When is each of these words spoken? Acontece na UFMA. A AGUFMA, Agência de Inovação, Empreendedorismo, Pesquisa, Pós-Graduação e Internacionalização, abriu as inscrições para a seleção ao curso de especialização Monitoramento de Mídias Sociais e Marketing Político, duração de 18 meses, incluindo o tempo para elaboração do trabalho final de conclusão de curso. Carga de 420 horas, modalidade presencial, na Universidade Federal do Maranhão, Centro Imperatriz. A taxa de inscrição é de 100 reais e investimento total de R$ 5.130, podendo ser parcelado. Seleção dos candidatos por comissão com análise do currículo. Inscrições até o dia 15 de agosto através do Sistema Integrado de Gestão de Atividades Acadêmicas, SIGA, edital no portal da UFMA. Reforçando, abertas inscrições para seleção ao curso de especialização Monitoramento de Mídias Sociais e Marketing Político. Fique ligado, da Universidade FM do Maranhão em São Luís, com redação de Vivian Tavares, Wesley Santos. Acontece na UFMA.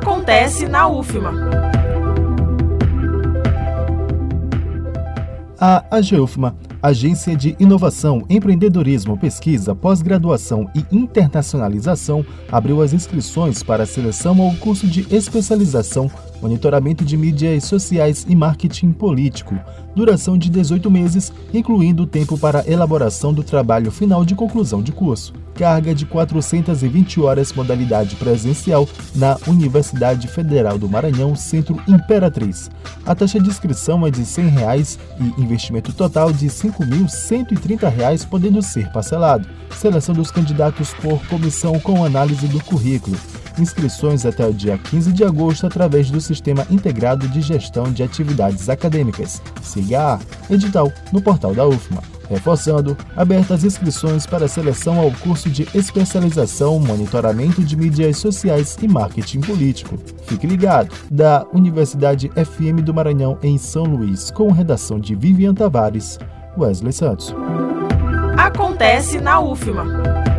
Acontece 0.00 0.66
na 0.66 0.88
UFMA. 0.88 1.30
A 5.60 5.84
AGUFMA, 5.90 6.56
Agência 6.82 7.36
de 7.36 7.54
Inovação, 7.60 8.24
Empreendedorismo, 8.30 9.18
Pesquisa, 9.18 9.74
Pós-Graduação 9.74 10.70
e 10.74 10.86
Internacionalização, 10.90 12.24
abriu 12.50 12.80
as 12.80 12.94
inscrições 12.94 13.62
para 13.62 13.82
a 13.82 13.86
seleção 13.86 14.40
ao 14.40 14.54
curso 14.54 14.86
de 14.86 15.06
especialização 15.14 16.10
Monitoramento 16.40 17.04
de 17.04 17.16
Mídias 17.16 17.64
Sociais 17.64 18.24
e 18.28 18.34
Marketing 18.34 18.92
Político, 18.92 19.58
duração 19.94 20.38
de 20.38 20.48
18 20.48 20.90
meses, 20.90 21.32
incluindo 21.52 22.04
o 22.04 22.06
tempo 22.06 22.38
para 22.38 22.68
elaboração 22.70 23.32
do 23.32 23.42
trabalho 23.42 23.90
final 23.90 24.24
de 24.24 24.34
conclusão 24.34 24.82
de 24.82 24.92
curso. 24.92 25.34
Carga 25.54 25.94
de 25.94 26.06
420 26.06 27.20
horas, 27.20 27.52
modalidade 27.52 28.16
presencial, 28.16 28.88
na 29.14 29.36
Universidade 29.46 30.26
Federal 30.28 30.78
do 30.78 30.88
Maranhão, 30.88 31.36
Centro 31.36 31.78
Imperatriz. 31.86 32.70
A 33.04 33.14
taxa 33.14 33.38
de 33.38 33.48
inscrição 33.48 34.06
é 34.06 34.10
de 34.10 34.24
100 34.24 34.48
reais 34.48 34.98
e 35.18 35.42
investimento 35.42 35.92
total 35.92 36.32
de 36.32 36.46
R$ 36.46 36.52
5.130, 36.52 38.26
podendo 38.26 38.62
ser 38.62 38.90
parcelado. 38.90 39.46
Seleção 39.76 40.14
dos 40.14 40.30
candidatos 40.30 40.94
por 40.94 41.20
comissão 41.26 41.78
com 41.80 42.04
análise 42.04 42.46
do 42.48 42.62
currículo. 42.64 43.18
Inscrições 43.60 44.24
até 44.24 44.46
o 44.46 44.54
dia 44.54 44.78
15 44.78 45.12
de 45.12 45.22
agosto 45.22 45.66
através 45.66 46.10
do 46.10 46.18
Sistema 46.18 46.66
Integrado 46.70 47.28
de 47.28 47.42
Gestão 47.42 47.92
de 47.92 48.02
Atividades 48.02 48.70
Acadêmicas, 48.70 49.42
SIGA, 49.60 50.18
edital 50.48 50.90
no 51.12 51.20
portal 51.20 51.54
da 51.54 51.66
UFMA. 51.66 52.02
Reforçando, 52.30 52.96
abertas 53.14 53.62
inscrições 53.62 54.24
para 54.24 54.48
seleção 54.48 54.98
ao 54.98 55.10
curso 55.10 55.50
de 55.50 55.68
especialização 55.74 56.78
Monitoramento 56.78 57.62
de 57.62 57.76
Mídias 57.76 58.16
Sociais 58.16 58.78
e 58.80 58.88
Marketing 58.88 59.40
Político. 59.40 59.98
Fique 60.24 60.46
ligado, 60.46 60.94
da 61.10 61.44
Universidade 61.52 62.30
FM 62.30 62.82
do 62.82 62.94
Maranhão 62.94 63.36
em 63.42 63.58
São 63.58 63.84
Luís, 63.84 64.30
com 64.30 64.50
redação 64.52 64.98
de 64.98 65.14
Vivian 65.14 65.52
Tavares, 65.52 66.18
Wesley 66.56 66.92
Santos. 66.92 67.34
Acontece 68.38 69.20
na 69.20 69.40
UFMA. 69.40 70.29